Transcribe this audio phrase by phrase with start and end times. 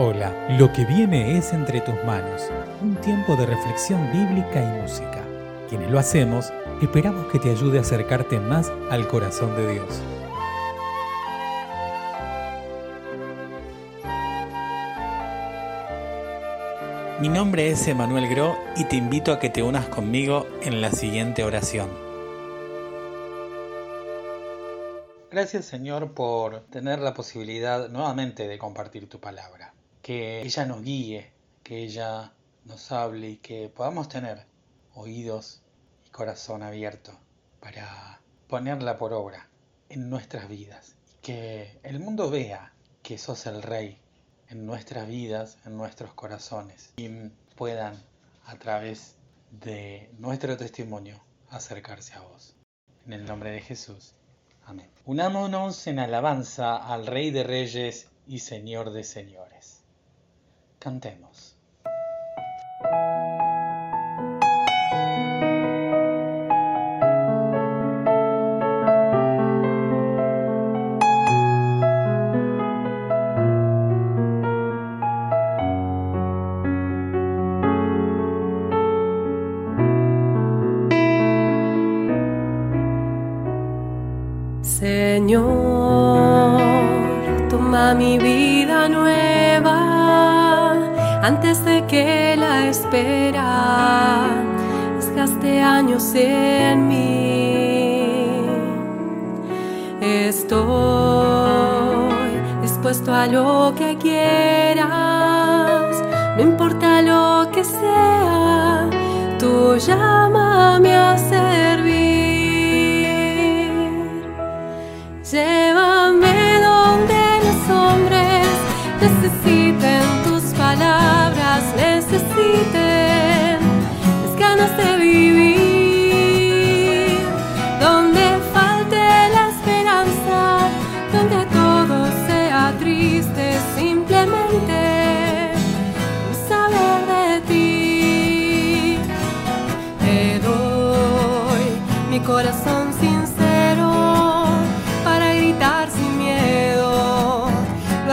[0.00, 5.24] Hola, lo que viene es entre tus manos, un tiempo de reflexión bíblica y música.
[5.68, 10.00] Quienes lo hacemos, esperamos que te ayude a acercarte más al corazón de Dios.
[17.20, 20.92] Mi nombre es Emanuel Gro y te invito a que te unas conmigo en la
[20.92, 21.88] siguiente oración.
[25.32, 29.67] Gracias Señor por tener la posibilidad nuevamente de compartir tu palabra
[30.08, 31.30] que ella nos guíe,
[31.62, 32.32] que ella
[32.64, 34.46] nos hable y que podamos tener
[34.94, 35.60] oídos
[36.06, 37.12] y corazón abierto
[37.60, 39.50] para ponerla por obra
[39.90, 40.96] en nuestras vidas.
[41.20, 44.00] Que el mundo vea que sos el rey
[44.48, 46.94] en nuestras vidas, en nuestros corazones.
[46.96, 47.10] Y
[47.54, 48.02] puedan
[48.46, 49.14] a través
[49.50, 52.56] de nuestro testimonio acercarse a vos.
[53.04, 54.14] En el nombre de Jesús.
[54.64, 54.88] Amén.
[55.04, 59.78] Unámonos en alabanza al Rey de Reyes y Señor de Señores.
[60.78, 61.56] Cantemos.
[84.62, 85.40] Señor,
[87.48, 89.27] toma mi vida nueva
[91.28, 94.28] antes de que la espera
[94.96, 98.46] desgaste años en mí.
[100.00, 100.58] Estoy
[102.62, 104.86] dispuesto a lo que quieras,
[106.36, 108.88] no importa lo que sea,
[109.38, 111.57] tú llámame a servir.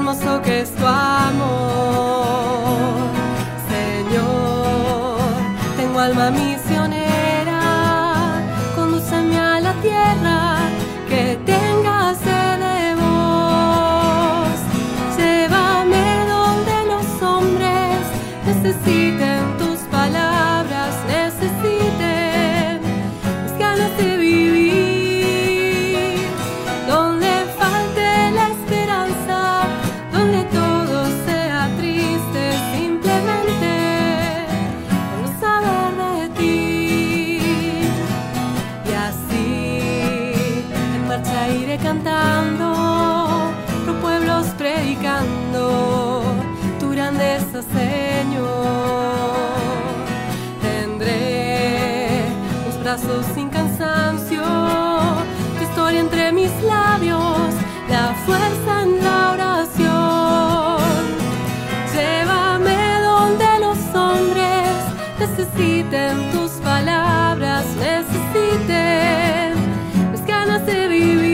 [0.00, 1.59] Hermoso que es tu amor.
[66.32, 69.54] Tus palabras, necesiten
[70.10, 71.30] mis ganas de vivir.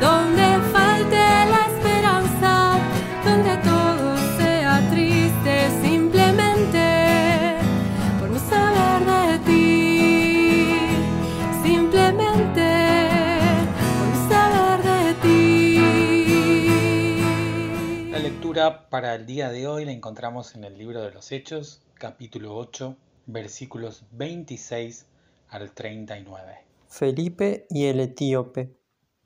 [0.00, 2.78] Donde falte la esperanza,
[3.24, 6.84] donde todo sea triste, simplemente
[8.18, 10.78] por no saber de ti.
[11.62, 12.68] Simplemente
[13.98, 15.78] por no saber de ti.
[18.10, 21.80] La lectura para el día de hoy la encontramos en el libro de los Hechos,
[22.02, 22.96] capítulo 8,
[23.26, 25.06] versículos 26
[25.50, 26.58] al 39.
[26.88, 28.76] Felipe y el etíope.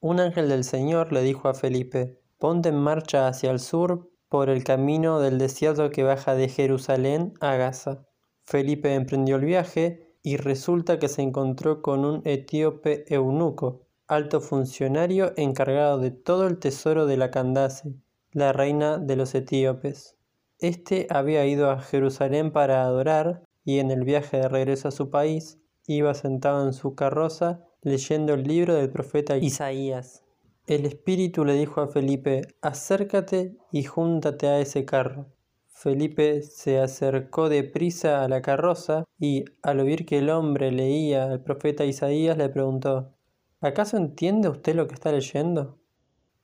[0.00, 4.50] Un ángel del Señor le dijo a Felipe, ponte en marcha hacia el sur por
[4.50, 8.06] el camino del desierto que baja de Jerusalén a Gaza.
[8.44, 15.32] Felipe emprendió el viaje y resulta que se encontró con un etíope eunuco, alto funcionario
[15.38, 17.94] encargado de todo el tesoro de la Candace,
[18.32, 20.17] la reina de los etíopes.
[20.60, 25.08] Este había ido a Jerusalén para adorar y en el viaje de regreso a su
[25.08, 30.24] país iba sentado en su carroza leyendo el libro del profeta Isaías.
[30.66, 35.26] El espíritu le dijo a Felipe, acércate y júntate a ese carro.
[35.68, 41.40] Felipe se acercó deprisa a la carroza y, al oír que el hombre leía al
[41.40, 43.14] profeta Isaías, le preguntó,
[43.60, 45.78] ¿Acaso entiende usted lo que está leyendo?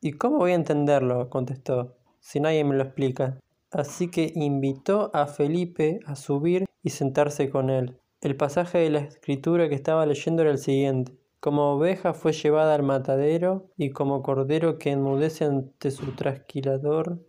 [0.01, 1.29] ¿Y cómo voy a entenderlo?
[1.31, 1.97] contestó.
[2.21, 3.41] si nadie me lo explica?
[3.75, 7.99] Así que invitó a Felipe a subir y sentarse con él.
[8.21, 11.19] El pasaje de la escritura que estaba leyendo era el siguiente.
[11.41, 17.27] Como oveja fue llevada al matadero, y como cordero que enmudece ante su trasquilador,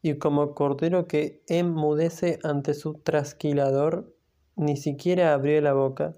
[0.00, 4.16] y como cordero que enmudece ante su trasquilador,
[4.56, 6.16] ni siquiera abrió la boca.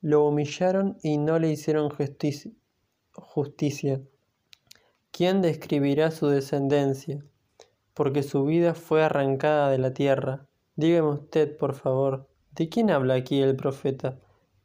[0.00, 1.90] Lo humillaron y no le hicieron
[3.12, 4.00] justicia.
[5.10, 7.22] ¿Quién describirá su descendencia?
[7.96, 10.46] Porque su vida fue arrancada de la tierra.
[10.74, 14.18] Dígame usted, por favor, ¿de quién habla aquí el profeta?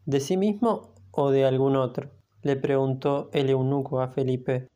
[0.06, 2.12] ¿De sí mismo o de algún otro?
[2.42, 4.68] le preguntó el eunuco a Felipe.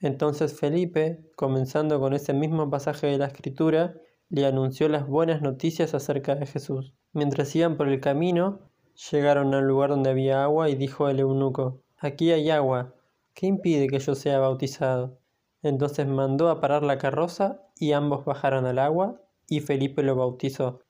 [0.00, 3.94] Entonces Felipe, comenzando con ese mismo pasaje de la escritura,
[4.30, 6.94] le anunció las buenas noticias acerca de Jesús.
[7.12, 8.70] Mientras iban por el camino,
[9.12, 12.96] llegaron al lugar donde había agua y dijo el eunuco, Aquí hay agua,
[13.32, 15.21] ¿qué impide que yo sea bautizado?
[15.62, 20.80] Entonces mandó a parar la carroza y ambos bajaron al agua y Felipe lo bautizó.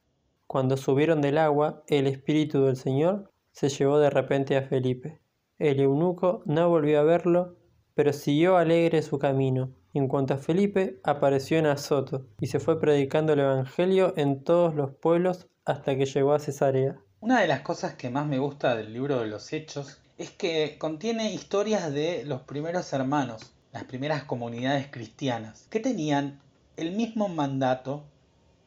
[0.46, 5.20] Cuando subieron del agua, el Espíritu del Señor se llevó de repente a Felipe.
[5.58, 7.56] El eunuco no volvió a verlo,
[7.94, 9.70] pero siguió alegre su camino.
[9.94, 14.74] En cuanto a Felipe, apareció en Azoto y se fue predicando el Evangelio en todos
[14.74, 16.98] los pueblos hasta que llegó a Cesarea.
[17.20, 20.76] Una de las cosas que más me gusta del libro de los Hechos es que
[20.78, 26.40] contiene historias de los primeros hermanos, las primeras comunidades cristianas, que tenían
[26.76, 28.04] el mismo mandato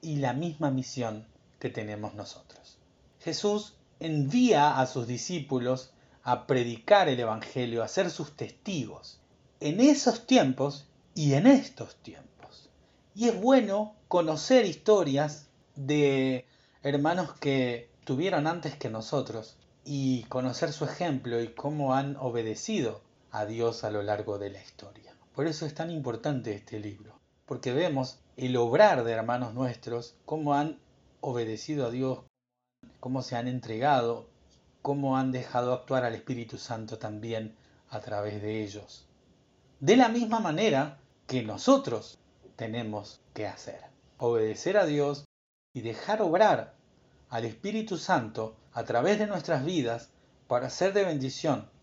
[0.02, 1.28] y la misma misión
[1.60, 2.78] que tenemos nosotros.
[3.20, 5.92] Jesús envía a sus discípulos
[6.24, 9.20] a predicar el Evangelio, a ser sus testigos,
[9.60, 12.70] en esos tiempos y en estos tiempos.
[13.14, 16.46] Y es bueno conocer historias de
[16.84, 19.56] hermanos que tuvieron antes que nosotros
[19.86, 23.02] y conocer su ejemplo y cómo han obedecido
[23.36, 25.14] a Dios a lo largo de la historia.
[25.34, 30.54] Por eso es tan importante este libro, porque vemos el obrar de hermanos nuestros, cómo
[30.54, 30.80] han
[31.20, 32.20] obedecido a Dios,
[33.02, 34.30] cómo se han entregado,
[34.82, 37.58] cómo han dejado actuar al Espíritu Santo también
[37.90, 39.06] a través de ellos.
[39.82, 42.18] De la misma manera que nosotros
[42.56, 43.82] tenemos que hacer,
[44.18, 45.26] obedecer a Dios
[45.74, 46.76] y dejar obrar
[47.28, 50.10] al Espíritu Santo a través de nuestras vidas
[50.48, 51.75] para ser de bendición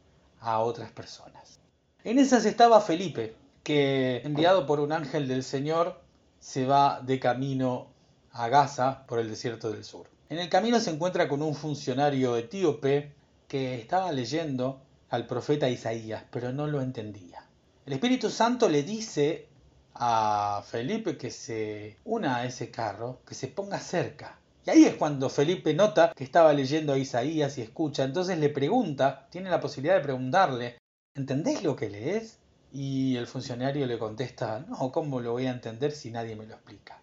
[0.42, 1.60] a otras personas.
[2.04, 6.00] En esas estaba Felipe, que enviado por un ángel del Señor
[6.40, 7.86] se va de camino
[8.32, 10.08] a Gaza por el desierto del sur.
[10.28, 13.12] En el camino se encuentra con un funcionario etíope
[13.46, 14.80] que estaba leyendo
[15.10, 17.44] al profeta Isaías, pero no lo entendía.
[17.86, 19.46] El Espíritu Santo le dice
[19.94, 24.94] a Felipe que se una a ese carro, que se ponga cerca, y ahí es
[24.94, 28.04] cuando Felipe nota que estaba leyendo a Isaías y escucha.
[28.04, 30.78] Entonces le pregunta, tiene la posibilidad de preguntarle,
[31.14, 32.38] ¿entendés lo que lees?
[32.72, 36.54] Y el funcionario le contesta, no, ¿cómo lo voy a entender si nadie me lo
[36.54, 37.02] explica?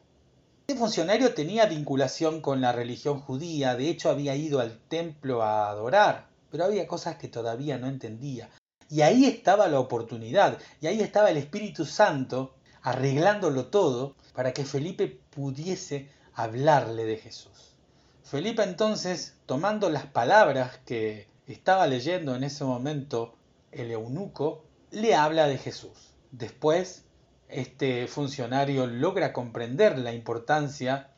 [0.68, 5.70] Este funcionario tenía vinculación con la religión judía, de hecho había ido al templo a
[5.70, 8.50] adorar, pero había cosas que todavía no entendía.
[8.90, 14.64] Y ahí estaba la oportunidad, y ahí estaba el Espíritu Santo arreglándolo todo para que
[14.64, 16.10] Felipe pudiese
[16.44, 17.76] hablarle de Jesús.
[18.24, 23.36] Felipe entonces, tomando las palabras que estaba leyendo en ese momento
[23.72, 26.14] el eunuco, le habla de Jesús.
[26.32, 27.06] Después,
[27.48, 31.10] este funcionario logra comprender la importancia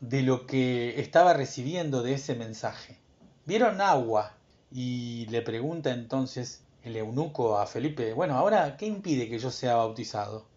[0.00, 2.98] de lo que estaba recibiendo de ese mensaje.
[3.44, 4.36] Vieron agua
[4.70, 9.76] y le pregunta entonces el eunuco a Felipe, bueno, ahora, ¿qué impide que yo sea
[9.76, 10.48] bautizado?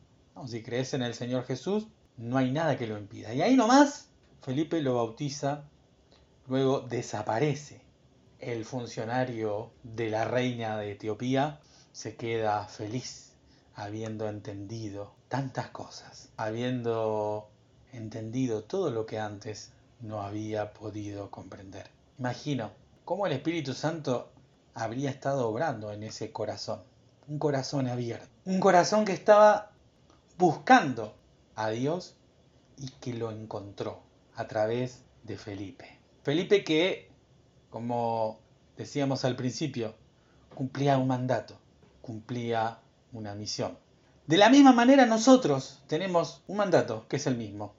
[0.48, 1.88] si crees en el Señor Jesús,
[2.18, 3.34] no hay nada que lo impida.
[3.34, 4.10] Y ahí nomás
[4.44, 5.64] Felipe lo bautiza,
[6.48, 7.80] luego desaparece.
[8.40, 11.62] El funcionario de la reina de Etiopía
[11.94, 13.32] se queda feliz
[13.74, 17.48] habiendo entendido tantas cosas, habiendo
[17.94, 19.72] entendido todo lo que antes
[20.02, 21.90] no había podido comprender.
[22.20, 22.72] Imagino
[23.06, 24.30] cómo el Espíritu Santo
[24.74, 26.82] habría estado obrando en ese corazón,
[27.30, 29.72] un corazón abierto, un corazón que estaba
[30.38, 31.16] buscando
[31.56, 32.18] a Dios
[32.78, 34.04] y que lo encontró
[34.36, 36.00] a través de Felipe.
[36.24, 37.10] Felipe que,
[37.70, 38.40] como
[38.78, 39.96] decíamos al principio,
[40.54, 41.60] cumplía un mandato,
[42.02, 42.80] cumplía
[43.12, 43.78] una misión.
[44.28, 47.74] De la misma manera nosotros tenemos un mandato que es el mismo,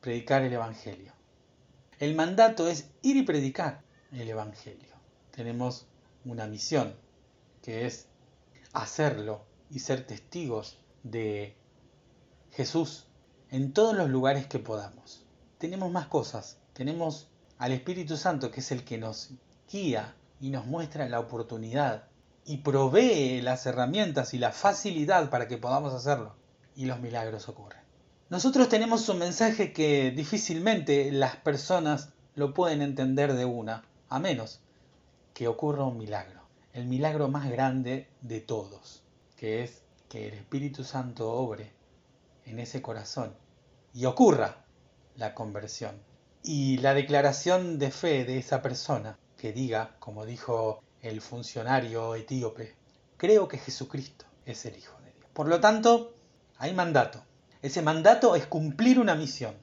[0.00, 1.12] predicar el Evangelio.
[1.98, 4.94] El mandato es ir y predicar el Evangelio.
[5.30, 5.86] Tenemos
[6.24, 6.94] una misión
[7.62, 8.08] que es
[8.72, 11.56] hacerlo y ser testigos de
[12.52, 13.06] Jesús
[13.50, 15.23] en todos los lugares que podamos
[15.64, 16.58] tenemos más cosas.
[16.74, 19.30] Tenemos al Espíritu Santo, que es el que nos
[19.72, 22.04] guía y nos muestra la oportunidad
[22.44, 26.36] y provee las herramientas y la facilidad para que podamos hacerlo.
[26.76, 27.80] Y los milagros ocurren.
[28.28, 34.60] Nosotros tenemos un mensaje que difícilmente las personas lo pueden entender de una, a menos
[35.32, 36.42] que ocurra un milagro,
[36.74, 39.02] el milagro más grande de todos,
[39.38, 39.80] que es
[40.10, 41.72] que el Espíritu Santo obre
[42.44, 43.32] en ese corazón
[43.94, 44.63] y ocurra
[45.16, 46.00] la conversión.
[46.42, 52.74] Y la declaración de fe de esa persona que diga, como dijo el funcionario etíope,
[53.16, 55.30] creo que Jesucristo es el Hijo de Dios.
[55.32, 56.14] Por lo tanto,
[56.58, 57.22] hay mandato.
[57.62, 59.54] Ese mandato es cumplir una misión.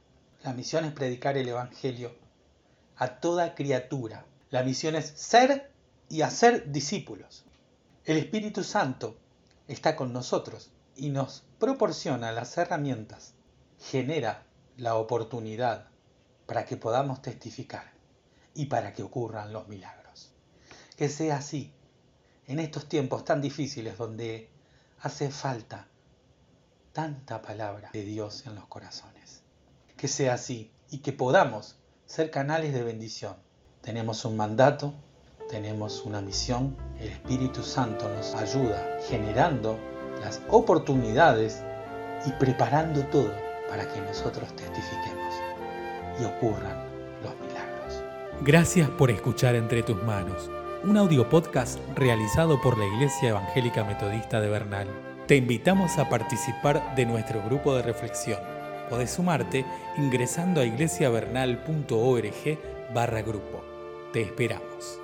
[0.44, 2.16] La misión es predicar el Evangelio
[2.98, 4.26] a toda criatura.
[4.50, 5.72] La misión es ser
[6.10, 7.46] y hacer discípulos.
[8.06, 9.18] El Espíritu Santo
[9.68, 13.34] está con nosotros y nos proporciona las herramientas,
[13.80, 14.44] genera
[14.78, 15.88] la oportunidad
[16.46, 17.92] para que podamos testificar
[18.54, 20.32] y para que ocurran los milagros.
[20.98, 21.72] Que sea así
[22.48, 24.50] en estos tiempos tan difíciles donde
[25.02, 25.88] hace falta
[26.94, 29.44] tanta palabra de Dios en los corazones.
[29.96, 33.38] Que sea así y que podamos ser canales de bendición.
[33.82, 34.94] Tenemos un mandato,
[35.50, 39.80] tenemos una misión, el Espíritu Santo nos ayuda generando
[40.20, 41.64] las oportunidades
[42.26, 45.34] y preparando todo para que nosotros testifiquemos
[46.20, 46.86] y ocurran
[47.24, 48.04] los milagros.
[48.42, 50.52] Gracias por escuchar Entre tus manos,
[50.84, 54.88] un audio podcast realizado por la Iglesia Evangélica Metodista de Bernal.
[55.26, 58.42] Te invitamos a participar de nuestro grupo de reflexión
[58.90, 59.66] o de sumarte
[59.98, 62.60] ingresando a iglesiavernal.org
[62.94, 63.64] barra grupo.
[64.12, 65.01] Te esperamos.